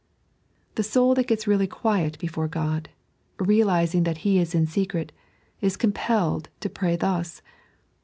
[0.73, 2.89] The soul that reaUy gets quiet before God,
[3.37, 5.11] realizing that He is in secret,
[5.61, 7.43] is compelled to pray thus.